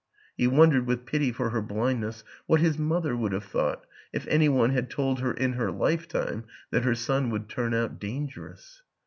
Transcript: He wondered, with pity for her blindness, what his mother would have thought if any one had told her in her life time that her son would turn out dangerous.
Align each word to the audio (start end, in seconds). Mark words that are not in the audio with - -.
He 0.35 0.47
wondered, 0.47 0.87
with 0.87 1.05
pity 1.05 1.31
for 1.31 1.51
her 1.51 1.61
blindness, 1.61 2.23
what 2.47 2.59
his 2.59 2.75
mother 2.79 3.15
would 3.15 3.33
have 3.33 3.43
thought 3.43 3.85
if 4.11 4.25
any 4.29 4.49
one 4.49 4.71
had 4.71 4.89
told 4.89 5.19
her 5.19 5.31
in 5.31 5.53
her 5.53 5.69
life 5.71 6.07
time 6.07 6.45
that 6.71 6.85
her 6.85 6.95
son 6.95 7.29
would 7.29 7.47
turn 7.47 7.75
out 7.75 7.99
dangerous. 7.99 8.81